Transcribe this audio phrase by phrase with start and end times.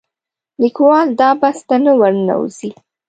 [0.61, 2.69] لیکوال دا بحث ته نه ورننوځي